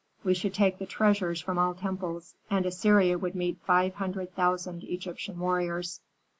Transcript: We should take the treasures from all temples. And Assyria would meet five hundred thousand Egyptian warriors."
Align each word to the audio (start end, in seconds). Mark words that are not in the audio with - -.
We 0.23 0.33
should 0.33 0.55
take 0.55 0.79
the 0.79 0.87
treasures 0.87 1.41
from 1.41 1.59
all 1.59 1.75
temples. 1.75 2.33
And 2.49 2.65
Assyria 2.65 3.19
would 3.19 3.35
meet 3.35 3.59
five 3.67 3.93
hundred 3.93 4.33
thousand 4.33 4.83
Egyptian 4.83 5.37
warriors." 5.37 6.01